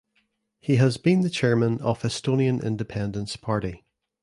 [0.59, 3.85] He has been the Chairman of Estonian Independence Party.